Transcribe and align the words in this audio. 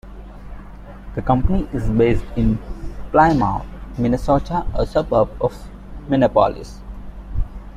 The 1.13 1.21
company 1.21 1.69
is 1.73 1.87
based 1.91 2.25
in 2.35 2.57
Plymouth, 3.11 3.67
Minnesota, 3.99 4.65
a 4.73 4.83
suburb 4.83 5.29
of 5.39 5.55
Minneapolis. 6.09 6.79